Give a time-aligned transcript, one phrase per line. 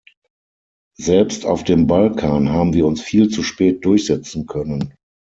[0.97, 4.95] Selbst auf dem Balkan haben wir uns viel zu spät durchsetzen können.